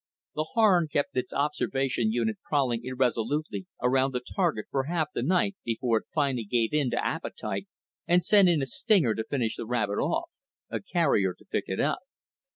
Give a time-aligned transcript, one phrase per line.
[0.33, 5.57] The Harn kept its observation unit prowling irresolutely around the target for half the night
[5.63, 7.67] before it finally gave in to appetite
[8.07, 10.31] and sent in a stinger to finish the rabbit off,
[10.71, 11.99] a carrier to pick it up.